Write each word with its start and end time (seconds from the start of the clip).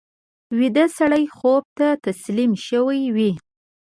ویده 0.57 0.85
سړی 0.97 1.23
خوب 1.37 1.63
ته 1.77 1.87
تسلیم 2.05 2.51
شوی 2.67 3.01
وي 3.15 3.31